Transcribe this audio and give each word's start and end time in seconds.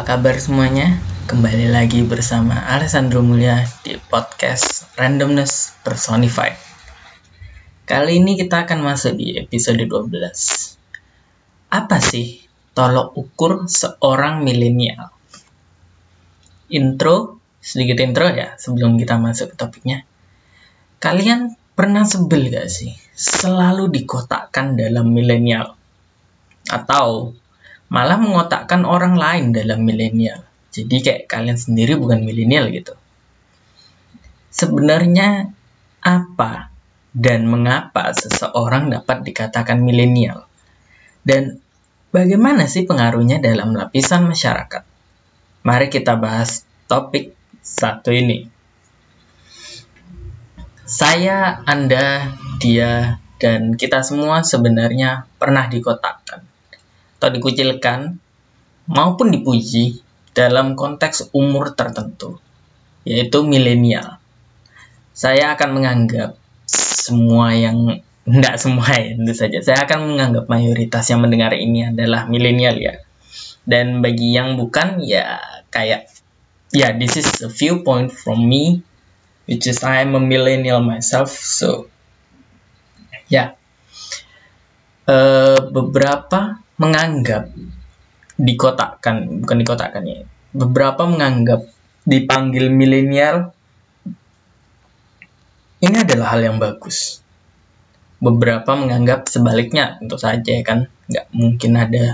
Apa 0.00 0.16
kabar 0.16 0.40
semuanya? 0.40 0.96
Kembali 1.28 1.68
lagi 1.68 2.00
bersama 2.00 2.56
Alessandro 2.56 3.20
Mulia 3.20 3.68
di 3.84 4.00
podcast 4.00 4.88
Randomness 4.96 5.76
Personified. 5.84 6.56
Kali 7.84 8.16
ini 8.16 8.32
kita 8.32 8.64
akan 8.64 8.80
masuk 8.80 9.20
di 9.20 9.36
episode 9.36 9.84
12. 9.84 10.08
Apa 11.68 12.00
sih 12.00 12.40
tolok 12.72 13.12
ukur 13.12 13.68
seorang 13.68 14.40
milenial? 14.40 15.12
Intro, 16.72 17.36
sedikit 17.60 18.00
intro 18.00 18.32
ya 18.32 18.56
sebelum 18.56 18.96
kita 18.96 19.20
masuk 19.20 19.52
ke 19.52 19.56
topiknya. 19.60 20.08
Kalian 20.96 21.60
pernah 21.76 22.08
sebel 22.08 22.48
gak 22.48 22.72
sih? 22.72 22.96
Selalu 23.12 23.92
dikotakkan 23.92 24.80
dalam 24.80 25.12
milenial. 25.12 25.76
Atau 26.72 27.36
malah 27.90 28.16
mengotakkan 28.22 28.86
orang 28.86 29.18
lain 29.18 29.50
dalam 29.50 29.82
milenial. 29.82 30.46
Jadi 30.70 31.02
kayak 31.02 31.26
kalian 31.26 31.58
sendiri 31.58 31.98
bukan 31.98 32.22
milenial 32.22 32.70
gitu. 32.70 32.94
Sebenarnya 34.54 35.50
apa 35.98 36.70
dan 37.10 37.50
mengapa 37.50 38.14
seseorang 38.14 38.94
dapat 38.94 39.26
dikatakan 39.26 39.82
milenial? 39.82 40.46
Dan 41.26 41.58
bagaimana 42.14 42.70
sih 42.70 42.86
pengaruhnya 42.86 43.42
dalam 43.42 43.74
lapisan 43.74 44.30
masyarakat? 44.30 44.86
Mari 45.66 45.86
kita 45.90 46.14
bahas 46.14 46.62
topik 46.86 47.34
satu 47.58 48.14
ini. 48.14 48.46
Saya, 50.86 51.62
Anda, 51.66 52.34
dia, 52.58 53.22
dan 53.38 53.74
kita 53.78 54.02
semua 54.02 54.42
sebenarnya 54.42 55.26
pernah 55.38 55.70
dikotakkan 55.70 56.50
atau 57.20 57.28
dikucilkan 57.36 58.16
maupun 58.88 59.28
dipuji 59.28 60.00
dalam 60.32 60.72
konteks 60.72 61.36
umur 61.36 61.76
tertentu, 61.76 62.40
yaitu 63.04 63.44
milenial. 63.44 64.16
Saya 65.12 65.52
akan 65.52 65.76
menganggap 65.76 66.40
semua 66.64 67.52
yang 67.52 68.00
tidak 68.24 68.56
semua 68.56 68.88
ya 68.96 69.20
tentu 69.20 69.36
saja. 69.36 69.60
Saya 69.60 69.84
akan 69.84 70.16
menganggap 70.16 70.48
mayoritas 70.48 71.04
yang 71.12 71.20
mendengar 71.20 71.52
ini 71.52 71.92
adalah 71.92 72.24
milenial 72.24 72.80
ya. 72.80 73.04
Dan 73.68 74.00
bagi 74.00 74.32
yang 74.32 74.56
bukan 74.56 75.04
ya 75.04 75.36
kayak 75.68 76.08
ya 76.72 76.88
yeah, 76.88 76.90
this 76.96 77.20
is 77.20 77.28
a 77.44 77.52
viewpoint 77.52 78.08
from 78.16 78.48
me 78.48 78.80
which 79.44 79.68
is 79.68 79.84
I 79.84 80.06
am 80.06 80.16
a 80.16 80.22
millennial 80.22 80.80
myself 80.80 81.34
so 81.34 81.90
ya 83.28 83.28
yeah. 83.28 83.48
Uh, 85.06 85.60
beberapa 85.70 86.60
menganggap 86.80 87.52
dikotakkan 88.40 89.44
bukan 89.44 89.56
dikotakkan 89.60 90.02
ya. 90.04 90.24
Beberapa 90.50 91.06
menganggap 91.06 91.68
dipanggil 92.08 92.72
milenial 92.72 93.52
ini 95.80 95.96
adalah 95.96 96.36
hal 96.36 96.40
yang 96.44 96.56
bagus. 96.60 97.24
Beberapa 98.20 98.76
menganggap 98.76 99.28
sebaliknya 99.32 99.96
tentu 99.96 100.20
saja 100.20 100.52
kan. 100.60 100.92
Nggak 101.08 101.26
mungkin 101.32 101.72
ada 101.76 102.04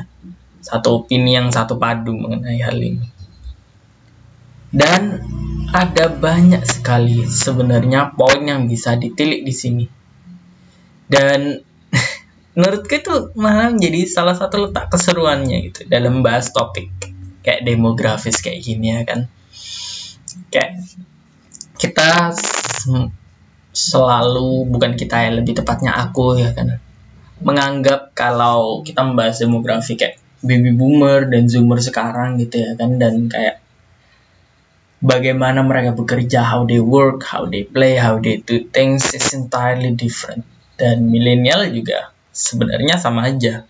satu 0.62 1.02
opini 1.02 1.34
yang 1.34 1.50
satu 1.50 1.74
padu 1.78 2.14
mengenai 2.14 2.62
hal 2.62 2.78
ini. 2.78 3.06
Dan 4.70 5.18
ada 5.74 6.06
banyak 6.10 6.62
sekali 6.62 7.26
sebenarnya 7.26 8.14
poin 8.14 8.42
yang 8.46 8.70
bisa 8.70 8.94
ditilik 8.94 9.42
di 9.42 9.54
sini. 9.54 9.86
Dan 11.06 11.62
menurutku 12.56 12.96
itu 12.96 13.14
malah 13.36 13.68
menjadi 13.68 14.08
salah 14.08 14.32
satu 14.32 14.66
letak 14.68 14.88
keseruannya 14.88 15.70
gitu 15.70 15.80
dalam 15.86 16.24
bahas 16.24 16.50
topik. 16.50 16.88
Kayak 17.44 17.62
demografis 17.68 18.40
kayak 18.42 18.64
gini 18.64 18.96
ya 18.96 19.04
kan. 19.04 19.28
Kayak 20.50 20.82
kita 21.76 22.32
selalu 23.76 24.72
bukan 24.72 24.96
kita 24.96 25.28
ya 25.28 25.30
lebih 25.36 25.60
tepatnya 25.60 25.92
aku 25.92 26.40
ya 26.40 26.56
kan 26.56 26.80
menganggap 27.44 28.16
kalau 28.16 28.80
kita 28.80 29.04
membahas 29.04 29.36
demografi 29.36 30.00
kayak 30.00 30.16
baby 30.40 30.72
boomer 30.72 31.28
dan 31.28 31.52
zoomer 31.52 31.76
sekarang 31.84 32.40
gitu 32.40 32.64
ya 32.64 32.72
kan 32.72 32.96
dan 32.96 33.28
kayak 33.28 33.60
bagaimana 35.04 35.60
mereka 35.60 35.92
bekerja 35.92 36.40
how 36.40 36.64
they 36.64 36.80
work 36.80 37.20
how 37.28 37.44
they 37.44 37.68
play 37.68 38.00
how 38.00 38.16
they 38.16 38.40
do 38.40 38.64
things 38.72 39.12
is 39.12 39.36
entirely 39.36 39.92
different. 39.92 40.48
Dan 40.76 41.08
milenial 41.08 41.68
juga 41.72 42.15
sebenarnya 42.36 43.00
sama 43.00 43.32
aja. 43.32 43.64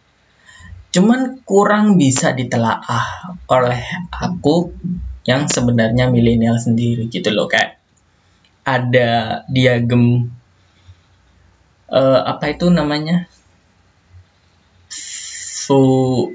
Cuman 0.90 1.38
kurang 1.46 1.94
bisa 1.94 2.34
ditelaah 2.34 3.38
oleh 3.46 3.82
aku 4.10 4.74
yang 5.22 5.46
sebenarnya 5.46 6.10
milenial 6.10 6.58
sendiri 6.58 7.06
gitu 7.06 7.30
loh 7.30 7.46
kayak 7.46 7.78
ada 8.66 9.42
diagram 9.46 10.34
uh, 11.90 12.20
apa 12.26 12.58
itu 12.58 12.66
namanya? 12.74 13.30
So 15.66 15.78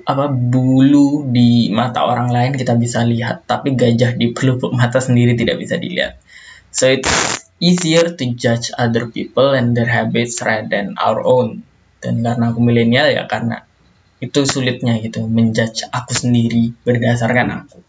apa 0.03 0.27
bulu 0.27 1.31
di 1.31 1.71
mata 1.71 2.03
orang 2.03 2.35
lain 2.35 2.51
kita 2.55 2.75
bisa 2.75 3.07
lihat 3.07 3.47
tapi 3.47 3.75
gajah 3.79 4.15
di 4.15 4.35
pelupuk 4.35 4.75
mata 4.75 4.99
sendiri 4.99 5.35
tidak 5.35 5.59
bisa 5.59 5.79
dilihat. 5.79 6.19
So 6.71 6.87
it's 6.87 7.47
easier 7.59 8.11
to 8.11 8.23
judge 8.35 8.71
other 8.75 9.07
people 9.07 9.55
and 9.55 9.75
their 9.75 9.87
habits 9.87 10.39
rather 10.43 10.67
than 10.67 10.99
our 10.99 11.23
own 11.23 11.63
dan 12.01 12.25
karena 12.25 12.49
aku 12.49 12.59
milenial 12.59 13.07
ya 13.13 13.29
karena 13.29 13.63
itu 14.21 14.45
sulitnya 14.45 14.97
gitu 15.01 15.25
menjudge 15.25 15.87
aku 15.89 16.13
sendiri 16.13 16.73
berdasarkan 16.85 17.65
aku 17.65 17.79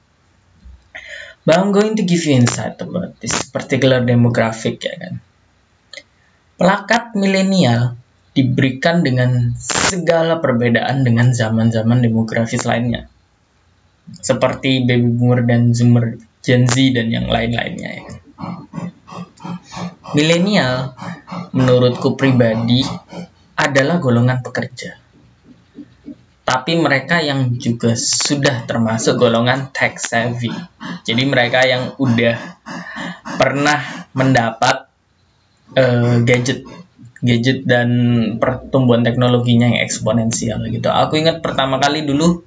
but 1.48 1.58
I'm 1.58 1.72
going 1.72 1.96
to 1.98 2.04
give 2.04 2.22
you 2.24 2.36
insight 2.36 2.78
about 2.80 3.18
this 3.18 3.48
particular 3.48 4.04
demographic 4.04 4.84
ya 4.84 4.94
kan 5.00 5.14
plakat 6.60 7.16
milenial 7.18 7.96
diberikan 8.32 9.04
dengan 9.04 9.52
segala 9.60 10.40
perbedaan 10.40 11.04
dengan 11.04 11.32
zaman-zaman 11.32 12.00
demografis 12.00 12.64
lainnya 12.64 13.12
seperti 14.20 14.84
baby 14.84 15.08
boomer 15.08 15.44
dan 15.46 15.72
zoomer 15.72 16.20
Gen 16.42 16.66
Z 16.66 16.74
dan 16.98 17.06
yang 17.08 17.30
lain-lainnya 17.30 17.90
ya. 17.94 18.02
Kan? 18.02 18.18
Milenial 20.12 20.98
menurutku 21.54 22.18
pribadi 22.18 22.82
adalah 23.56 24.00
golongan 24.00 24.40
pekerja. 24.40 24.96
Tapi 26.42 26.74
mereka 26.74 27.22
yang 27.22 27.54
juga 27.54 27.94
sudah 27.94 28.66
termasuk 28.66 29.14
golongan 29.14 29.70
tech 29.70 29.96
savvy. 29.96 30.50
Jadi 31.06 31.22
mereka 31.22 31.62
yang 31.62 31.94
udah 31.96 32.34
pernah 33.38 34.10
mendapat 34.12 34.90
uh, 35.78 36.18
gadget 36.26 36.66
gadget 37.22 37.62
dan 37.62 37.88
pertumbuhan 38.42 39.06
teknologinya 39.06 39.70
yang 39.70 39.86
eksponensial 39.86 40.66
gitu. 40.66 40.90
Aku 40.90 41.14
ingat 41.14 41.38
pertama 41.38 41.78
kali 41.78 42.02
dulu 42.02 42.42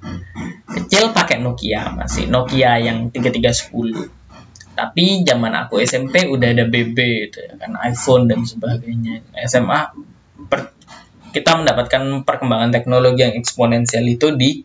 kecil 0.68 1.16
pakai 1.16 1.40
Nokia 1.40 1.96
masih 1.96 2.28
Nokia 2.28 2.76
yang 2.76 3.08
3310. 3.08 4.76
Tapi 4.76 5.24
zaman 5.24 5.56
aku 5.56 5.80
SMP 5.80 6.28
udah 6.28 6.52
ada 6.52 6.68
BB 6.68 6.98
itu 7.32 7.40
ya 7.40 7.56
kan 7.56 7.80
iPhone 7.80 8.28
dan 8.28 8.44
sebagainya. 8.44 9.24
SMA 9.48 9.96
per, 10.52 10.75
kita 11.36 11.52
mendapatkan 11.52 12.24
perkembangan 12.24 12.72
teknologi 12.72 13.20
yang 13.20 13.36
eksponensial 13.36 14.08
itu 14.08 14.32
di 14.32 14.64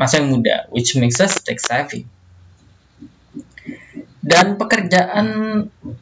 masa 0.00 0.24
yang 0.24 0.32
muda, 0.32 0.64
which 0.72 0.96
makes 0.96 1.20
us 1.20 1.36
tech 1.44 1.60
savvy. 1.60 2.08
Dan 4.24 4.56
pekerjaan 4.56 5.28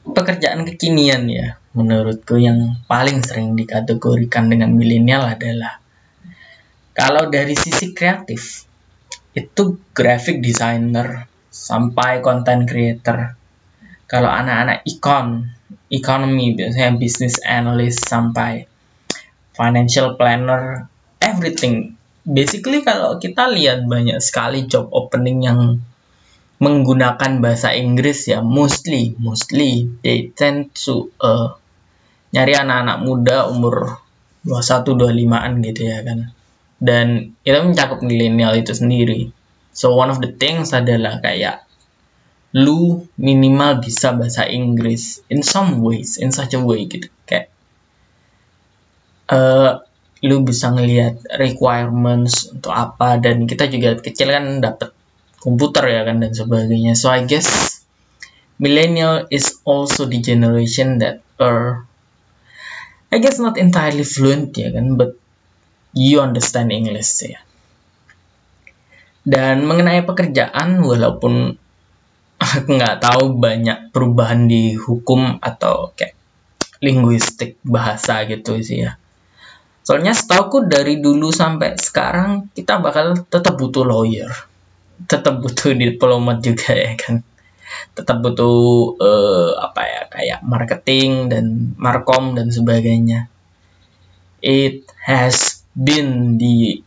pekerjaan 0.07 0.63
kekinian 0.63 1.27
ya, 1.27 1.59
menurutku 1.75 2.39
yang 2.39 2.79
paling 2.87 3.27
sering 3.27 3.59
dikategorikan 3.59 4.47
dengan 4.47 4.71
milenial 4.79 5.27
adalah 5.27 5.83
kalau 6.95 7.27
dari 7.27 7.59
sisi 7.59 7.91
kreatif 7.91 8.71
itu 9.35 9.83
graphic 9.91 10.39
designer 10.39 11.27
sampai 11.51 12.23
content 12.23 12.71
creator. 12.71 13.35
Kalau 14.07 14.31
anak-anak 14.31 14.87
econ, 14.87 15.51
economy 15.91 16.55
biasanya 16.55 16.95
business 16.95 17.43
analyst 17.43 18.07
sampai 18.07 18.71
financial 19.55 20.19
planner, 20.19 20.91
everything. 21.23 21.95
Basically 22.27 22.83
kalau 22.83 23.23
kita 23.23 23.49
lihat 23.49 23.87
banyak 23.87 24.19
sekali 24.19 24.67
job 24.67 24.91
opening 24.91 25.47
yang 25.47 25.81
menggunakan 26.59 27.43
bahasa 27.43 27.75
Inggris 27.75 28.31
ya, 28.31 28.43
mostly, 28.43 29.15
mostly 29.19 29.91
they 30.03 30.31
tend 30.35 30.75
to 30.75 31.11
uh, 31.23 31.55
nyari 32.35 32.55
anak-anak 32.59 32.99
muda 33.07 33.47
umur 33.47 34.03
21-25an 34.43 35.53
gitu 35.63 35.83
ya 35.87 35.99
kan. 36.03 36.35
Dan 36.83 37.39
itu 37.47 37.59
mencakup 37.63 38.03
milenial 38.03 38.59
itu 38.59 38.75
sendiri. 38.75 39.31
So 39.71 39.95
one 39.95 40.11
of 40.11 40.19
the 40.19 40.35
things 40.35 40.75
adalah 40.75 41.23
kayak 41.23 41.65
lu 42.55 43.03
minimal 43.19 43.83
bisa 43.83 44.15
bahasa 44.15 44.47
Inggris 44.47 45.23
in 45.27 45.43
some 45.43 45.83
ways, 45.83 46.19
in 46.19 46.31
such 46.31 46.55
a 46.55 46.63
way 46.63 46.87
gitu. 46.87 47.11
Kayak 47.27 47.54
uh, 49.29 49.81
lu 50.25 50.41
bisa 50.41 50.73
ngelihat 50.73 51.21
requirements 51.37 52.49
untuk 52.49 52.73
apa 52.73 53.21
dan 53.21 53.45
kita 53.45 53.69
juga 53.69 54.01
kecil 54.01 54.33
kan 54.33 54.65
dapat 54.65 54.97
komputer 55.37 55.85
ya 55.93 56.03
kan 56.09 56.25
dan 56.25 56.33
sebagainya. 56.33 56.97
So 56.97 57.13
I 57.13 57.29
guess 57.29 57.81
millennial 58.57 59.29
is 59.29 59.61
also 59.69 60.09
the 60.09 60.25
generation 60.25 61.05
that 61.05 61.21
are 61.37 61.85
I 63.13 63.21
guess 63.21 63.37
not 63.37 63.61
entirely 63.61 64.03
fluent 64.03 64.57
ya 64.57 64.73
kan 64.73 64.97
but 64.97 65.21
you 65.93 66.25
understand 66.25 66.73
English 66.73 67.21
ya. 67.21 67.45
Dan 69.25 69.69
mengenai 69.69 70.05
pekerjaan 70.09 70.81
walaupun 70.85 71.57
aku 72.41 72.69
nggak 72.77 73.05
tahu 73.05 73.37
banyak 73.37 73.93
perubahan 73.93 74.49
di 74.49 74.77
hukum 74.77 75.37
atau 75.41 75.93
kayak 75.97 76.17
linguistik 76.81 77.57
bahasa 77.65 78.25
gitu 78.29 78.61
sih 78.61 78.85
ya 78.85 79.01
soalnya 79.85 80.17
setauku 80.17 80.65
dari 80.65 80.99
dulu 80.99 81.29
sampai 81.29 81.77
sekarang 81.77 82.49
kita 82.57 82.81
bakal 82.81 83.21
tetap 83.29 83.61
butuh 83.61 83.85
lawyer. 83.85 84.33
Tetap 85.05 85.45
butuh 85.45 85.77
diplomat 85.77 86.41
juga 86.41 86.73
ya 86.73 86.97
kan? 86.97 87.21
Tetap 87.93 88.25
butuh 88.25 88.57
uh, 88.97 89.51
apa 89.61 89.81
ya 89.85 90.01
kayak 90.09 90.41
marketing 90.41 91.29
dan 91.29 91.77
markom 91.77 92.33
dan 92.33 92.49
sebagainya. 92.49 93.29
It 94.41 94.89
has 95.05 95.61
been 95.77 96.41
the 96.41 96.81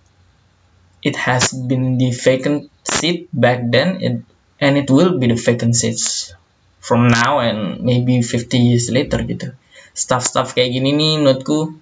it 1.05 1.15
has 1.15 1.53
been 1.53 2.01
the 2.01 2.09
vacant 2.09 2.73
seat 2.81 3.29
back 3.29 3.61
then 3.69 4.01
it, 4.01 4.25
and 4.57 4.73
it 4.73 4.89
will 4.89 5.21
be 5.21 5.29
the 5.29 5.37
vacant 5.37 5.77
seats 5.77 6.33
from 6.81 7.13
now 7.13 7.45
and 7.45 7.85
maybe 7.85 8.25
50 8.25 8.57
years 8.57 8.89
later 8.89 9.21
gitu. 9.21 9.53
Stuff-stuff 9.93 10.57
kayak 10.57 10.73
gini 10.73 10.93
nih 10.97 11.13
menurutku 11.21 11.77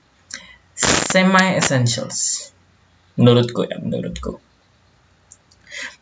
semi 0.75 1.56
essentials 1.56 2.51
menurutku 3.16 3.63
ya 3.63 3.80
menurutku 3.80 4.44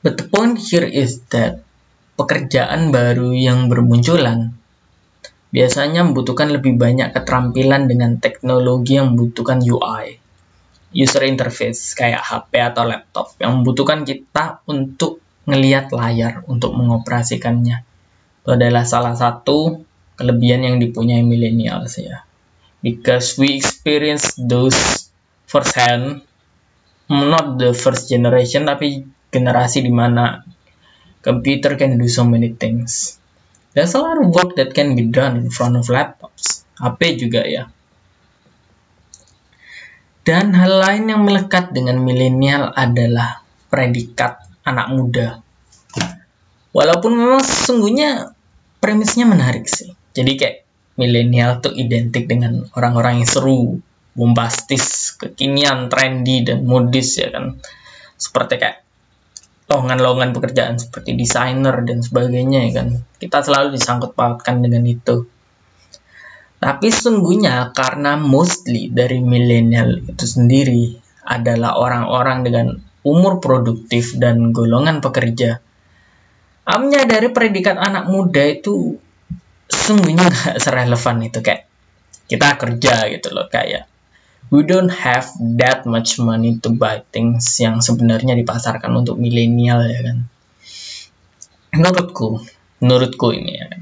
But 0.04 0.20
the 0.20 0.28
point 0.30 0.60
here 0.60 0.86
is 0.86 1.24
that 1.34 1.64
pekerjaan 2.14 2.94
baru 2.94 3.34
yang 3.34 3.72
bermunculan 3.72 4.54
biasanya 5.54 6.06
membutuhkan 6.06 6.50
lebih 6.50 6.78
banyak 6.78 7.14
keterampilan 7.14 7.86
dengan 7.86 8.18
teknologi 8.18 8.98
yang 8.98 9.14
membutuhkan 9.14 9.62
UI, 9.62 10.18
user 10.98 11.24
interface 11.26 11.94
kayak 11.94 12.22
HP 12.22 12.52
atau 12.74 12.84
laptop 12.86 13.34
yang 13.38 13.62
membutuhkan 13.62 14.02
kita 14.06 14.66
untuk 14.66 15.22
ngelihat 15.46 15.94
layar 15.94 16.42
untuk 16.50 16.74
mengoperasikannya. 16.74 17.86
Itu 18.44 18.50
adalah 18.60 18.84
salah 18.84 19.16
satu 19.16 19.81
kelebihan 20.18 20.66
yang 20.66 20.76
dipunyai 20.81 21.22
millennials 21.22 22.02
ya. 22.02 22.26
Because 22.83 23.39
we 23.39 23.56
experience 23.56 24.35
those 24.35 25.07
firsthand, 25.47 26.27
not 27.07 27.56
the 27.56 27.71
first 27.71 28.12
generation 28.12 28.68
tapi 28.68 29.07
generasi 29.31 29.88
di 29.88 29.89
mana 29.89 30.44
computer 31.24 31.80
can 31.80 31.95
do 31.95 32.12
so 32.12 32.27
many 32.27 32.51
things. 32.51 33.15
There's 33.71 33.95
a 33.95 34.03
lot 34.03 34.19
of 34.19 34.30
work 34.30 34.59
that 34.59 34.75
can 34.75 34.94
be 34.94 35.07
done 35.09 35.39
in 35.39 35.50
front 35.50 35.80
of 35.80 35.88
laptops. 35.88 36.68
HP 36.77 37.24
juga 37.24 37.41
ya. 37.47 37.71
Dan 40.24 40.56
hal 40.56 40.80
lain 40.80 41.09
yang 41.09 41.24
melekat 41.24 41.71
dengan 41.75 42.00
milenial 42.00 42.71
adalah 42.71 43.44
predikat 43.68 44.44
anak 44.63 44.88
muda. 44.94 45.27
Walaupun 46.71 47.12
memang 47.15 47.44
sesungguhnya 47.44 48.31
premisnya 48.80 49.27
menarik 49.27 49.68
sih. 49.68 49.91
Jadi 50.15 50.31
kayak 50.39 50.62
milenial 51.00 51.60
tuh 51.63 51.74
identik 51.74 52.30
dengan 52.30 52.69
orang-orang 52.78 53.24
yang 53.24 53.30
seru, 53.30 53.81
bombastis, 54.13 55.18
kekinian, 55.18 55.90
trendy, 55.90 56.45
dan 56.45 56.66
modis 56.66 57.18
ya 57.18 57.34
kan. 57.34 57.57
Seperti 58.18 58.62
kayak 58.62 58.78
lowongan-lowongan 59.68 60.38
pekerjaan 60.38 60.75
seperti 60.78 61.18
desainer 61.18 61.81
dan 61.81 62.06
sebagainya 62.06 62.69
ya 62.69 62.72
kan. 62.84 62.88
Kita 63.18 63.42
selalu 63.42 63.74
disangkut 63.74 64.13
pautkan 64.13 64.62
dengan 64.62 64.86
itu. 64.86 65.25
Tapi 66.63 66.88
sesungguhnya 66.88 67.75
karena 67.75 68.16
mostly 68.16 68.88
dari 68.88 69.19
milenial 69.19 70.00
itu 70.00 70.24
sendiri 70.24 70.95
adalah 71.28 71.75
orang-orang 71.75 72.40
dengan 72.48 72.68
umur 73.04 73.44
produktif 73.44 74.16
dan 74.16 74.56
golongan 74.56 75.04
pekerja. 75.04 75.60
Amnya 76.63 77.04
dari 77.04 77.28
predikat 77.36 77.75
anak 77.75 78.07
muda 78.07 78.48
itu 78.48 78.95
sesungguhnya 79.74 80.30
nggak 80.30 80.58
serelevan 80.62 81.18
itu 81.25 81.40
kayak 81.42 81.66
kita 82.30 82.48
kerja 82.56 82.94
gitu 83.10 83.34
loh 83.34 83.50
kayak 83.50 83.90
we 84.54 84.62
don't 84.62 84.94
have 84.94 85.25
that 85.58 85.90
much 85.90 86.22
money 86.22 86.62
to 86.62 86.70
buy 86.70 87.02
things 87.10 87.58
yang 87.58 87.81
sebenarnya 87.81 88.38
dipasarkan 88.38 88.94
untuk 88.94 89.18
milenial 89.18 89.81
ya 89.90 90.00
kan? 90.06 90.18
Menurutku 91.74 92.44
menurutku 92.78 93.34
ini 93.34 93.52
ya 93.58 93.66
kan? 93.74 93.81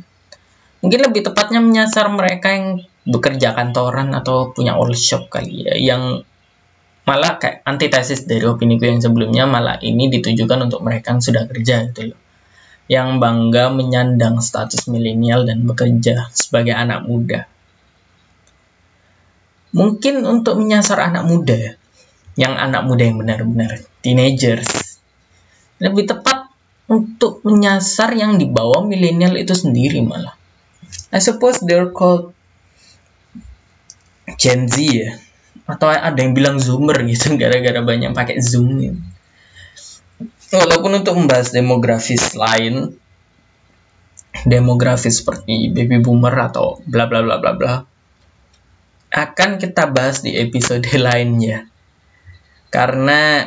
Mungkin 0.82 1.00
lebih 1.12 1.22
tepatnya 1.28 1.60
menyasar 1.62 2.08
mereka 2.10 2.56
yang 2.56 2.82
bekerja 3.04 3.58
kantoran 3.58 4.14
atau 4.14 4.54
punya 4.54 4.78
all 4.78 4.94
shop 4.94 5.28
kali 5.28 5.66
ya 5.66 5.76
yang 5.76 6.22
malah 7.02 7.42
kayak 7.42 7.66
antitesis 7.66 8.30
dari 8.30 8.46
opini 8.46 8.78
gue 8.78 8.94
yang 8.94 9.02
sebelumnya 9.02 9.50
malah 9.50 9.82
ini 9.82 10.06
ditujukan 10.08 10.70
untuk 10.70 10.86
mereka 10.86 11.18
yang 11.18 11.22
sudah 11.22 11.50
kerja 11.50 11.90
gitu 11.90 12.14
loh 12.14 12.20
yang 12.92 13.24
bangga 13.24 13.72
menyandang 13.72 14.44
status 14.44 14.92
milenial 14.92 15.48
dan 15.48 15.64
bekerja 15.64 16.28
sebagai 16.36 16.76
anak 16.76 17.08
muda. 17.08 17.48
Mungkin 19.72 20.28
untuk 20.28 20.60
menyasar 20.60 21.00
anak 21.00 21.24
muda 21.24 21.80
yang 22.36 22.60
anak 22.60 22.84
muda 22.84 23.08
yang 23.08 23.24
benar-benar 23.24 23.80
teenagers. 24.04 25.00
Lebih 25.80 26.12
tepat 26.12 26.52
untuk 26.92 27.40
menyasar 27.48 28.12
yang 28.12 28.36
di 28.36 28.52
bawah 28.52 28.84
milenial 28.84 29.40
itu 29.40 29.56
sendiri 29.56 30.04
malah. 30.04 30.36
I 31.16 31.24
suppose 31.24 31.64
they're 31.64 31.96
called 31.96 32.36
Gen 34.36 34.68
Z 34.68 34.76
ya 34.84 35.16
atau 35.64 35.88
ada 35.88 36.20
yang 36.20 36.36
bilang 36.36 36.60
zoomer 36.60 37.00
gitu 37.08 37.34
gara-gara 37.42 37.80
banyak 37.80 38.12
pakai 38.12 38.44
zoom 38.44 38.84
gitu. 38.84 39.00
Walaupun 40.52 41.04
untuk 41.04 41.16
membahas 41.16 41.56
demografis 41.56 42.36
lain 42.36 42.96
demografis 44.48 45.24
seperti 45.24 45.72
baby 45.72 46.00
boomer 46.00 46.34
atau 46.36 46.80
bla 46.88 47.08
bla 47.08 47.24
bla 47.24 47.40
bla 47.40 47.54
bla 47.56 47.74
akan 49.12 49.60
kita 49.60 49.92
bahas 49.92 50.24
di 50.24 50.40
episode 50.40 50.88
lainnya. 51.06 51.68
Karena 52.72 53.44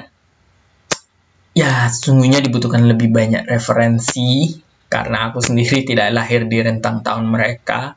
ya 1.56 1.88
sungguhnya 1.88 2.44
dibutuhkan 2.44 2.84
lebih 2.84 3.08
banyak 3.08 3.49
referensi 3.49 4.61
karena 4.92 5.32
aku 5.32 5.40
sendiri 5.40 5.82
tidak 5.88 6.12
lahir 6.12 6.44
di 6.44 6.61
rentang 6.61 7.00
tahun 7.00 7.25
mereka 7.32 7.96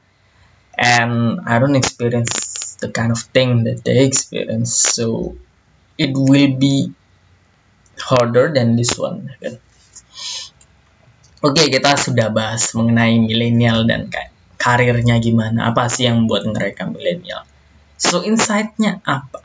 and 0.80 1.44
I 1.44 1.60
don't 1.60 1.76
experience 1.76 2.32
the 2.80 2.94
kind 2.94 3.12
of 3.12 3.20
thing 3.34 3.66
that 3.66 3.82
they 3.82 4.06
experience 4.06 4.78
so 4.78 5.34
it 5.98 6.14
will 6.14 6.54
be 6.56 6.94
harder 8.02 8.54
than 8.54 8.78
this 8.78 8.94
one 8.98 9.30
kan? 9.42 9.58
Oke 11.46 11.54
okay, 11.54 11.68
kita 11.70 11.94
sudah 11.98 12.34
bahas 12.34 12.74
mengenai 12.74 13.22
milenial 13.22 13.86
dan 13.86 14.10
karirnya 14.58 15.22
gimana 15.22 15.70
apa 15.70 15.86
sih 15.88 16.10
yang 16.10 16.26
membuat 16.26 16.50
mereka 16.50 16.90
milenial 16.90 17.46
So 17.98 18.22
insight-nya 18.22 19.02
apa? 19.02 19.42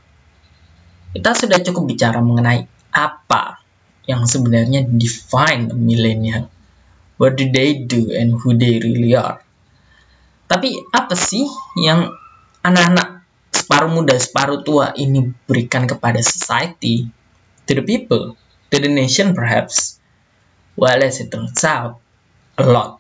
Kita 1.17 1.33
sudah 1.33 1.65
cukup 1.65 1.97
bicara 1.97 2.21
mengenai 2.21 2.69
apa 2.93 3.65
yang 4.05 4.29
sebenarnya 4.29 4.85
define 4.85 5.73
a 5.73 5.77
millennial. 5.77 6.53
What 7.17 7.41
do 7.41 7.49
they 7.49 7.89
do 7.89 8.13
and 8.13 8.37
who 8.37 8.53
they 8.53 8.77
really 8.77 9.17
are? 9.17 9.41
Tapi 10.53 10.85
apa 10.93 11.17
sih 11.17 11.49
yang 11.81 12.13
anak-anak 12.61 13.25
separuh 13.57 13.89
muda, 13.89 14.21
separuh 14.21 14.61
tua 14.61 14.93
ini 15.01 15.33
berikan 15.49 15.89
kepada 15.89 16.21
society, 16.21 17.09
to 17.67 17.73
the 17.79 17.85
people, 17.85 18.35
to 18.71 18.77
the 18.79 18.91
nation 18.91 19.35
perhaps? 19.35 20.01
Well, 20.75 21.05
as 21.05 21.21
it 21.21 21.29
turns 21.31 21.63
out, 21.63 22.01
a 22.57 22.65
lot. 22.65 22.99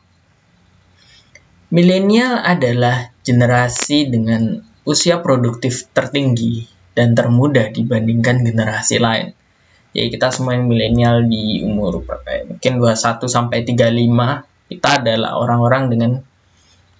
Milenial 1.72 2.36
adalah 2.36 3.16
generasi 3.24 4.12
dengan 4.12 4.60
usia 4.84 5.24
produktif 5.24 5.88
tertinggi 5.96 6.68
dan 6.92 7.16
termuda 7.16 7.72
dibandingkan 7.72 8.44
generasi 8.44 9.00
lain. 9.00 9.32
Jadi 9.92 10.08
kita 10.12 10.28
semua 10.32 10.56
yang 10.56 10.68
milenial 10.68 11.24
di 11.24 11.64
umur 11.64 12.04
berapa 12.04 12.28
ya? 12.28 12.42
Mungkin 12.48 12.72
21 12.80 13.28
sampai 13.28 13.64
35 13.64 14.72
kita 14.72 14.88
adalah 15.04 15.36
orang-orang 15.36 15.84
dengan 15.92 16.12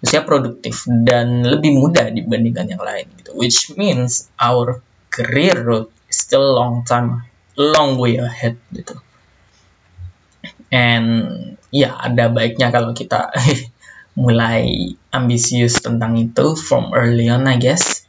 usia 0.00 0.24
produktif 0.24 0.84
dan 0.88 1.44
lebih 1.44 1.72
muda 1.76 2.08
dibandingkan 2.08 2.68
yang 2.68 2.80
lain 2.80 3.08
gitu. 3.20 3.32
Which 3.36 3.72
means 3.76 4.28
our 4.36 4.80
career 5.08 5.56
road 5.60 5.88
is 6.08 6.20
still 6.20 6.56
long 6.56 6.84
time 6.84 7.28
long 7.56 8.00
way 8.00 8.16
ahead 8.18 8.56
gitu. 8.72 8.96
And 10.72 11.06
ya 11.68 11.96
ada 11.96 12.32
baiknya 12.32 12.72
kalau 12.72 12.96
kita 12.96 13.32
mulai 14.22 14.92
ambisius 15.12 15.80
tentang 15.80 16.16
itu 16.20 16.56
from 16.56 16.92
early 16.96 17.28
on 17.28 17.48
I 17.48 17.60
guess. 17.60 18.04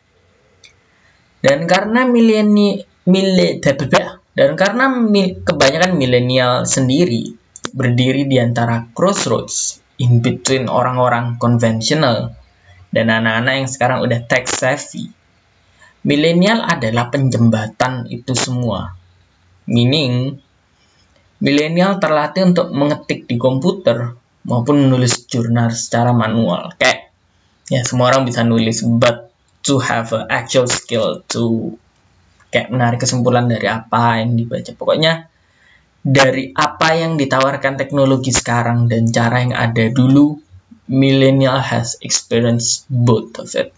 Dan 1.43 1.67
karena 1.67 2.07
mileni 2.07 2.79
mile 3.03 3.59
dan 4.33 4.57
karena 4.57 4.89
mi, 4.89 5.38
kebanyakan 5.43 6.00
milenial 6.00 6.63
sendiri 6.65 7.35
berdiri 7.75 8.25
di 8.25 8.41
antara 8.41 8.89
crossroads 8.95 9.83
in 10.01 10.25
between 10.25 10.65
orang-orang 10.71 11.38
konvensional 11.38 12.33
dan 12.93 13.09
anak-anak 13.09 13.53
yang 13.65 13.69
sekarang 13.69 14.00
udah 14.05 14.25
tech 14.25 14.45
savvy. 14.45 15.09
Milenial 16.03 16.62
adalah 16.62 17.09
penjembatan 17.09 18.09
itu 18.12 18.33
semua. 18.35 19.02
Meaning, 19.70 20.39
milenial 21.43 22.00
terlatih 22.00 22.48
untuk 22.48 22.72
mengetik 22.72 23.27
di 23.27 23.36
komputer 23.36 24.15
maupun 24.43 24.88
menulis 24.88 25.27
jurnal 25.27 25.72
secara 25.72 26.12
manual. 26.12 26.75
Kayak 26.79 27.12
ya 27.72 27.82
semua 27.88 28.12
orang 28.12 28.27
bisa 28.27 28.43
nulis, 28.43 28.84
but 28.84 29.32
to 29.63 29.79
have 29.79 30.12
a 30.12 30.27
actual 30.27 30.67
skill 30.67 31.24
to 31.32 31.75
kayak 32.51 32.70
menarik 32.70 33.00
kesimpulan 33.01 33.48
dari 33.48 33.65
apa 33.65 34.20
yang 34.20 34.36
dibaca. 34.36 34.72
Pokoknya 34.75 35.32
dari 36.03 36.51
apa 36.51 37.00
yang 37.00 37.15
ditawarkan 37.15 37.79
teknologi 37.79 38.36
sekarang 38.36 38.91
dan 38.91 39.08
cara 39.08 39.39
yang 39.39 39.55
ada 39.55 39.88
dulu, 39.88 40.36
millennial 40.91 41.63
has 41.63 41.96
experienced 42.03 42.84
both 42.91 43.39
of 43.39 43.55
it. 43.55 43.72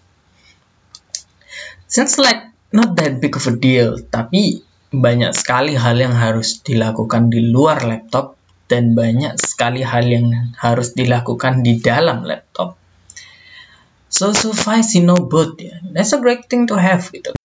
Since 1.86 2.18
like 2.18 2.50
not 2.74 2.98
that 2.98 3.22
big 3.22 3.38
of 3.38 3.46
a 3.46 3.54
deal, 3.54 4.02
tapi 4.10 4.66
banyak 5.00 5.32
sekali 5.36 5.76
hal 5.76 5.98
yang 6.00 6.16
harus 6.16 6.64
dilakukan 6.64 7.32
di 7.32 7.52
luar 7.52 7.84
laptop 7.84 8.36
dan 8.66 8.98
banyak 8.98 9.38
sekali 9.38 9.86
hal 9.86 10.06
yang 10.06 10.56
harus 10.58 10.98
dilakukan 10.98 11.62
di 11.62 11.78
dalam 11.78 12.26
laptop. 12.26 12.80
So 14.10 14.32
suffice 14.32 14.96
you 14.96 15.04
know 15.04 15.20
both 15.20 15.60
ya. 15.60 15.82
That's 15.84 16.16
a 16.16 16.20
great 16.24 16.48
thing 16.48 16.66
to 16.72 16.80
have 16.80 17.06
gitu. 17.12 17.36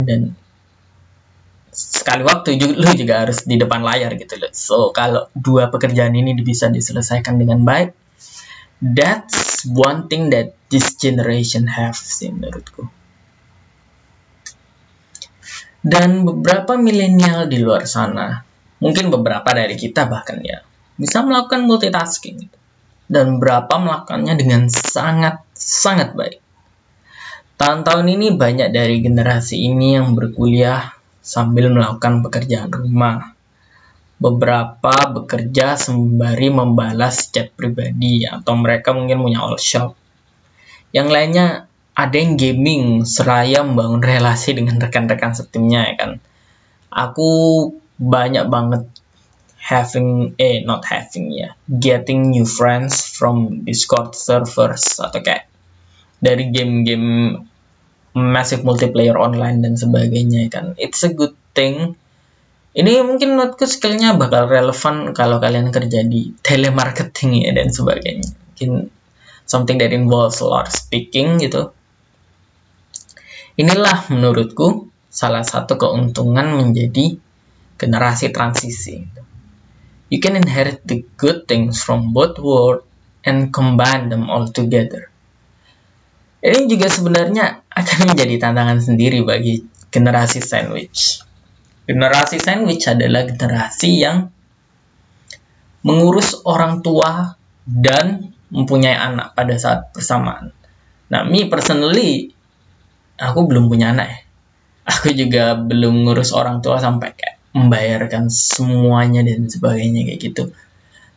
Dan 0.00 0.34
sekali 1.74 2.22
waktu 2.22 2.56
lu 2.60 2.90
juga 2.94 3.26
harus 3.26 3.42
di 3.44 3.58
depan 3.58 3.82
layar 3.82 4.14
gitu 4.14 4.38
loh. 4.38 4.50
So 4.54 4.90
kalau 4.94 5.28
dua 5.34 5.68
pekerjaan 5.68 6.14
ini 6.14 6.34
bisa 6.40 6.70
diselesaikan 6.70 7.36
dengan 7.36 7.62
baik, 7.66 7.92
that's 8.80 9.66
one 9.68 10.10
thing 10.10 10.30
that 10.30 10.54
this 10.70 10.96
generation 10.98 11.68
have 11.70 11.94
sih 11.98 12.30
menurutku. 12.30 13.03
Dan 15.84 16.24
beberapa 16.24 16.80
milenial 16.80 17.44
di 17.44 17.60
luar 17.60 17.84
sana, 17.84 18.40
mungkin 18.80 19.12
beberapa 19.12 19.52
dari 19.52 19.76
kita 19.76 20.08
bahkan 20.08 20.40
ya, 20.40 20.64
bisa 20.96 21.20
melakukan 21.20 21.68
multitasking. 21.68 22.48
Dan 23.04 23.36
berapa 23.36 23.68
melakukannya 23.68 24.32
dengan 24.40 24.72
sangat 24.72 25.44
sangat 25.52 26.16
baik. 26.16 26.40
Tahun-tahun 27.60 28.08
ini 28.08 28.32
banyak 28.32 28.72
dari 28.72 29.04
generasi 29.04 29.60
ini 29.60 30.00
yang 30.00 30.16
berkuliah 30.16 30.96
sambil 31.20 31.68
melakukan 31.68 32.24
pekerjaan 32.24 32.72
rumah. 32.72 33.36
Beberapa 34.16 34.94
bekerja 35.12 35.76
sembari 35.76 36.48
membalas 36.48 37.28
chat 37.28 37.52
pribadi 37.52 38.24
atau 38.24 38.56
mereka 38.56 38.96
mungkin 38.96 39.20
punya 39.20 39.44
all 39.44 39.60
shop. 39.60 39.92
Yang 40.96 41.08
lainnya 41.12 41.46
ada 41.94 42.16
yang 42.18 42.34
gaming 42.34 43.06
seraya 43.06 43.62
membangun 43.62 44.02
relasi 44.02 44.58
dengan 44.58 44.82
rekan-rekan 44.82 45.38
setimnya 45.38 45.86
ya 45.86 45.94
kan. 45.94 46.10
Aku 46.90 47.30
banyak 48.02 48.50
banget 48.50 48.90
having 49.62 50.34
eh 50.42 50.66
not 50.66 50.82
having 50.90 51.30
ya. 51.30 51.54
Getting 51.70 52.34
new 52.34 52.44
friends 52.44 53.06
from 53.06 53.62
Discord 53.62 54.18
servers 54.18 54.98
atau 54.98 55.22
kayak 55.22 55.46
dari 56.18 56.50
game-game 56.50 57.38
massive 58.14 58.66
multiplayer 58.66 59.14
online 59.14 59.62
dan 59.62 59.78
sebagainya 59.78 60.50
kan? 60.50 60.74
It's 60.82 61.06
a 61.06 61.14
good 61.14 61.38
thing. 61.54 61.94
Ini 62.74 63.06
mungkin 63.06 63.38
menurutku 63.38 63.70
skillnya 63.70 64.18
bakal 64.18 64.50
relevan 64.50 65.14
kalau 65.14 65.38
kalian 65.38 65.70
kerja 65.70 66.02
di 66.02 66.34
telemarketing 66.42 67.46
ya 67.46 67.54
dan 67.54 67.70
sebagainya. 67.70 68.34
Mungkin 68.34 68.90
something 69.46 69.78
that 69.78 69.94
involves 69.94 70.42
a 70.42 70.46
lot 70.50 70.66
of 70.66 70.74
speaking 70.74 71.38
gitu 71.38 71.70
inilah 73.60 74.10
menurutku 74.10 74.90
salah 75.10 75.46
satu 75.46 75.78
keuntungan 75.78 76.58
menjadi 76.58 77.18
generasi 77.78 78.34
transisi 78.34 79.06
you 80.10 80.18
can 80.18 80.34
inherit 80.38 80.82
the 80.86 81.06
good 81.18 81.46
things 81.46 81.82
from 81.82 82.14
both 82.14 82.38
world 82.42 82.82
and 83.22 83.54
combine 83.54 84.10
them 84.10 84.26
all 84.30 84.46
together 84.50 85.10
ini 86.44 86.68
juga 86.68 86.92
sebenarnya 86.92 87.64
akan 87.72 88.12
menjadi 88.12 88.36
tantangan 88.36 88.76
sendiri 88.76 89.24
bagi 89.24 89.64
generasi 89.88 90.44
sandwich. 90.44 91.24
Generasi 91.88 92.36
sandwich 92.36 92.84
adalah 92.84 93.24
generasi 93.24 94.04
yang 94.04 94.28
mengurus 95.80 96.44
orang 96.44 96.84
tua 96.84 97.40
dan 97.64 98.36
mempunyai 98.52 98.92
anak 98.92 99.32
pada 99.32 99.56
saat 99.56 99.80
bersamaan. 99.96 100.52
Nah, 101.08 101.24
me 101.24 101.48
personally, 101.48 102.36
aku 103.18 103.40
belum 103.46 103.70
punya 103.70 103.94
anak 103.94 104.06
ya. 104.10 104.18
Aku 104.84 105.16
juga 105.16 105.56
belum 105.56 106.04
ngurus 106.04 106.36
orang 106.36 106.60
tua 106.60 106.76
sampai 106.76 107.16
kayak 107.16 107.40
membayarkan 107.56 108.28
semuanya 108.28 109.24
dan 109.24 109.48
sebagainya 109.48 110.04
kayak 110.04 110.20
gitu. 110.20 110.44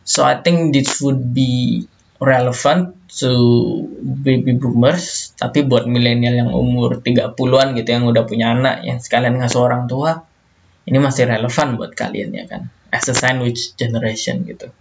So 0.08 0.24
I 0.24 0.40
think 0.40 0.72
this 0.72 1.04
would 1.04 1.36
be 1.36 1.84
relevant 2.18 2.98
to 3.22 3.30
baby 4.02 4.58
boomers 4.58 5.32
tapi 5.38 5.62
buat 5.62 5.86
milenial 5.86 6.34
yang 6.34 6.50
umur 6.50 6.98
30-an 6.98 7.78
gitu 7.78 7.88
yang 7.94 8.04
udah 8.10 8.26
punya 8.26 8.52
anak 8.52 8.82
yang 8.82 8.98
sekalian 8.98 9.38
ngasuh 9.38 9.62
orang 9.62 9.86
tua 9.86 10.26
ini 10.90 10.98
masih 10.98 11.30
relevan 11.30 11.78
buat 11.78 11.94
kalian 11.94 12.34
ya 12.34 12.44
kan 12.50 12.74
as 12.90 13.06
a 13.06 13.14
sandwich 13.14 13.78
generation 13.78 14.42
gitu 14.50 14.74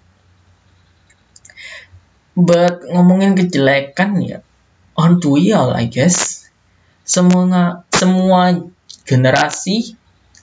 but 2.34 2.82
ngomongin 2.90 3.38
kejelekan 3.38 4.18
ya 4.26 4.42
on 4.98 5.22
to 5.22 5.38
y'all 5.38 5.78
I 5.78 5.86
guess 5.86 6.37
semua 7.08 7.88
semua 7.88 8.52
generasi 9.08 9.96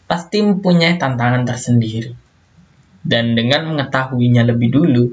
pasti 0.08 0.40
mempunyai 0.40 0.96
tantangan 0.96 1.44
tersendiri. 1.44 2.16
Dan 3.04 3.36
dengan 3.36 3.68
mengetahuinya 3.68 4.48
lebih 4.48 4.72
dulu 4.72 5.04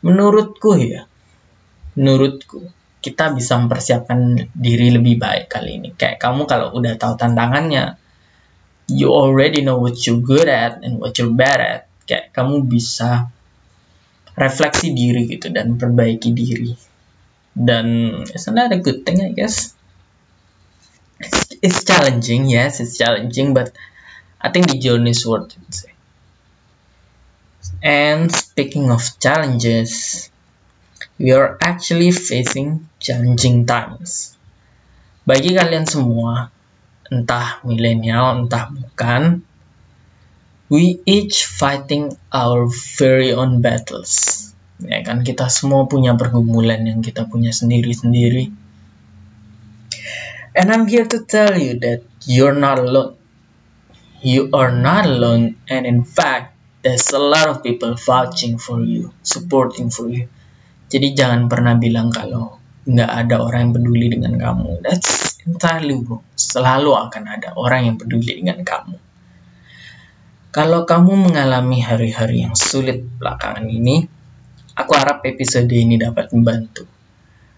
menurutku 0.00 0.80
ya 0.80 1.04
menurutku 2.00 2.64
kita 3.04 3.36
bisa 3.36 3.60
mempersiapkan 3.60 4.48
diri 4.56 4.88
lebih 4.88 5.20
baik 5.20 5.52
kali 5.52 5.76
ini. 5.76 5.92
Kayak 5.92 6.16
kamu 6.16 6.48
kalau 6.48 6.72
udah 6.72 6.96
tahu 6.96 7.20
tantangannya 7.20 8.00
you 8.88 9.12
already 9.12 9.60
know 9.60 9.76
what 9.76 10.00
you're 10.08 10.24
good 10.24 10.48
at 10.48 10.80
and 10.80 10.96
what 10.96 11.12
you're 11.20 11.36
bad 11.36 11.60
at. 11.60 11.82
Kayak 12.08 12.32
kamu 12.32 12.64
bisa 12.64 13.28
refleksi 14.32 14.96
diri 14.96 15.28
gitu 15.28 15.52
dan 15.52 15.76
perbaiki 15.76 16.32
diri. 16.32 16.72
Dan 17.52 18.16
it's 18.32 18.48
not 18.48 18.72
a 18.72 18.80
good 18.80 19.04
thing 19.04 19.20
I 19.20 19.36
guess 19.36 19.75
it's, 21.62 21.84
challenging 21.84 22.46
yes 22.46 22.80
it's 22.80 22.98
challenging 22.98 23.54
but 23.54 23.72
I 24.40 24.50
think 24.50 24.70
the 24.70 24.78
journey 24.78 25.10
is 25.10 25.26
worth 25.26 25.56
it 25.56 25.96
And 27.82 28.32
speaking 28.32 28.90
of 28.90 29.02
challenges, 29.18 30.26
we 31.18 31.32
are 31.32 31.58
actually 31.60 32.10
facing 32.10 32.88
challenging 32.98 33.66
times. 33.66 34.34
Bagi 35.26 35.54
kalian 35.54 35.86
semua, 35.86 36.50
entah 37.10 37.62
milenial, 37.66 38.46
entah 38.46 38.70
bukan, 38.70 39.42
we 40.70 41.02
each 41.06 41.46
fighting 41.46 42.14
our 42.30 42.66
very 42.98 43.34
own 43.34 43.62
battles. 43.62 44.42
Ya 44.82 45.06
kan, 45.06 45.24
kita 45.24 45.48
semua 45.50 45.88
punya 45.88 46.14
pergumulan 46.14 46.84
yang 46.84 47.00
kita 47.02 47.26
punya 47.26 47.50
sendiri-sendiri. 47.50 48.52
And 50.56 50.72
I'm 50.72 50.88
here 50.88 51.04
to 51.04 51.20
tell 51.28 51.52
you 51.52 51.76
that 51.84 52.00
you're 52.24 52.56
not 52.56 52.80
alone. 52.80 53.20
You 54.24 54.48
are 54.56 54.72
not 54.72 55.04
alone, 55.04 55.60
and 55.68 55.84
in 55.84 56.08
fact, 56.08 56.56
there's 56.80 57.12
a 57.12 57.20
lot 57.20 57.52
of 57.52 57.60
people 57.60 57.92
vouching 58.00 58.56
for 58.56 58.80
you, 58.80 59.12
supporting 59.20 59.92
for 59.92 60.08
you. 60.08 60.32
Jadi 60.88 61.12
jangan 61.12 61.52
pernah 61.52 61.76
bilang 61.76 62.08
kalau 62.08 62.56
nggak 62.88 63.10
ada 63.10 63.36
orang 63.44 63.68
yang 63.68 63.74
peduli 63.76 64.06
dengan 64.08 64.40
kamu. 64.40 64.80
That's 64.80 65.36
entirely 65.44 66.00
wrong. 66.00 66.24
Selalu 66.40 66.88
akan 67.04 67.24
ada 67.28 67.52
orang 67.52 67.92
yang 67.92 67.96
peduli 68.00 68.40
dengan 68.40 68.64
kamu. 68.64 68.96
Kalau 70.56 70.88
kamu 70.88 71.20
mengalami 71.20 71.84
hari-hari 71.84 72.48
yang 72.48 72.56
sulit 72.56 73.04
belakangan 73.04 73.68
ini, 73.68 74.08
aku 74.72 74.92
harap 74.96 75.20
episode 75.28 75.68
ini 75.68 76.00
dapat 76.00 76.32
membantu. 76.32 76.95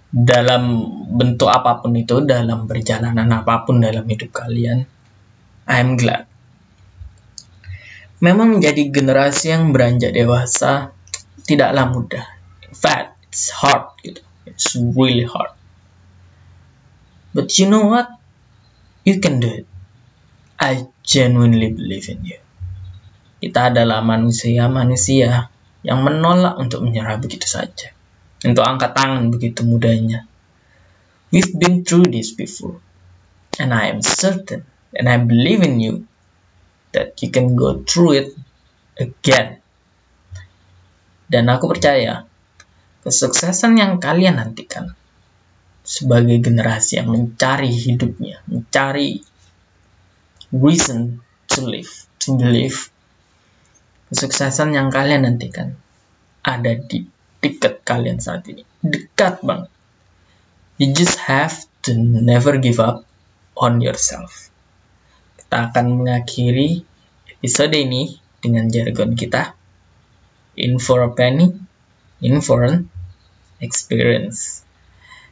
Dalam 0.09 0.81
bentuk 1.17 1.53
apa 1.53 1.85
pun 1.85 1.93
itu, 1.97 2.25
dalam 2.25 2.65
perjalanan 2.65 3.29
apa 3.29 3.69
pun 3.69 3.85
dalam 3.85 4.09
hidup 4.09 4.33
kalian, 4.33 4.88
I'm 5.69 6.00
glad 6.00 6.29
Memang 8.19 8.59
menjadi 8.59 8.91
generasi 8.91 9.55
yang 9.55 9.71
beranjak 9.71 10.11
dewasa 10.11 10.91
tidaklah 11.47 11.87
mudah. 11.87 12.27
In 12.67 12.75
fact, 12.75 13.15
it's 13.31 13.55
hard 13.55 13.95
gitu. 14.03 14.27
It's 14.43 14.75
really 14.75 15.23
hard. 15.23 15.55
But 17.31 17.55
you 17.62 17.71
know 17.71 17.87
what? 17.87 18.11
You 19.07 19.23
can 19.23 19.38
do 19.38 19.62
it. 19.62 19.67
I 20.59 20.91
genuinely 21.07 21.71
believe 21.71 22.11
in 22.11 22.27
you. 22.27 22.43
Kita 23.38 23.71
adalah 23.71 24.03
manusia-manusia 24.03 25.55
yang 25.87 26.03
menolak 26.03 26.59
untuk 26.59 26.83
menyerah 26.83 27.23
begitu 27.23 27.47
saja. 27.47 27.95
Untuk 28.47 28.62
angkat 28.62 28.95
tangan 28.95 29.35
begitu 29.35 29.66
mudahnya. 29.66 30.28
We've 31.35 31.54
been 31.59 31.83
through 31.83 32.09
this 32.14 32.33
before. 32.33 32.78
And 33.59 33.75
I 33.75 33.90
am 33.90 34.07
certain, 34.07 34.62
and 34.95 35.11
I 35.11 35.18
believe 35.18 35.66
in 35.66 35.83
you, 35.83 36.07
that 36.95 37.18
you 37.18 37.35
can 37.35 37.59
go 37.59 37.83
through 37.83 38.12
it 38.14 38.28
again. 38.95 39.59
Dan 41.26 41.50
aku 41.50 41.66
percaya, 41.66 42.25
kesuksesan 43.02 43.75
yang 43.76 43.99
kalian 43.99 44.38
nantikan 44.38 44.95
sebagai 45.83 46.38
generasi 46.38 47.02
yang 47.02 47.11
mencari 47.11 47.75
hidupnya, 47.75 48.40
mencari 48.47 49.21
reason 50.54 51.18
to 51.50 51.66
live, 51.66 51.90
to 52.23 52.38
believe. 52.38 52.95
Kesuksesan 54.09 54.73
yang 54.73 54.88
kalian 54.88 55.26
nantikan 55.26 55.76
ada 56.47 56.73
di 56.78 57.18
dekat 57.49 57.81
kalian 57.88 58.21
saat 58.21 58.45
ini. 58.52 58.69
Dekat 58.85 59.40
banget. 59.40 59.73
You 60.76 60.93
just 60.93 61.19
have 61.25 61.57
to 61.88 61.97
never 61.97 62.61
give 62.61 62.78
up 62.78 63.09
on 63.59 63.81
yourself. 63.83 64.52
Kita 65.40 65.73
akan 65.73 66.05
mengakhiri 66.05 66.85
episode 67.33 67.75
ini 67.75 68.21
dengan 68.38 68.71
jargon 68.71 69.17
kita. 69.19 69.57
In 70.59 70.78
for 70.78 71.02
a 71.07 71.11
penny, 71.11 71.55
in 72.23 72.43
for 72.45 72.62
an 72.62 72.90
experience. 73.59 74.62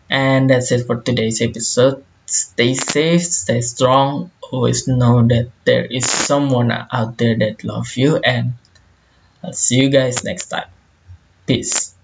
And 0.07 0.51
that's 0.51 0.71
it 0.71 0.87
for 0.87 1.03
today's 1.03 1.43
episode. 1.43 2.03
Stay 2.27 2.75
safe, 2.75 3.23
stay 3.23 3.63
strong. 3.63 4.31
Always 4.51 4.87
know 4.87 5.27
that 5.27 5.51
there 5.67 5.87
is 5.87 6.07
someone 6.07 6.71
out 6.71 7.19
there 7.19 7.35
that 7.39 7.63
loves 7.67 7.99
you 7.99 8.19
and 8.23 8.55
I'll 9.43 9.55
see 9.55 9.83
you 9.83 9.91
guys 9.91 10.23
next 10.23 10.47
time. 10.47 10.71
Peace. 11.47 11.96